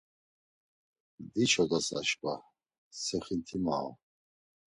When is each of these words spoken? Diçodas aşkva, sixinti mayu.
Diçodas 1.33 1.87
aşkva, 1.99 2.35
sixinti 3.03 3.57
mayu. 3.65 3.91